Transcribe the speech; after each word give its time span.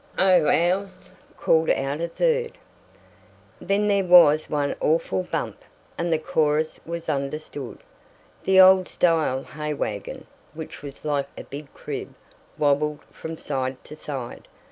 "Oh, 0.17 0.47
ours!" 0.47 1.11
called 1.37 1.69
out 1.69 2.01
a 2.01 2.07
third. 2.07 2.53
Then 3.59 3.87
there 3.87 4.03
was 4.03 4.49
one 4.49 4.75
awful 4.81 5.21
bump, 5.21 5.61
and 5.95 6.11
the 6.11 6.17
chorus 6.17 6.79
was 6.87 7.07
understood. 7.07 7.77
The 8.45 8.59
old 8.59 8.87
style 8.87 9.43
hay 9.43 9.75
wagon, 9.75 10.25
which 10.55 10.81
was 10.81 11.05
like 11.05 11.27
a 11.37 11.43
big 11.43 11.71
crib, 11.75 12.15
wobbled 12.57 13.03
from 13.11 13.37
side 13.37 13.83
to 13.83 13.95
side. 13.95 14.47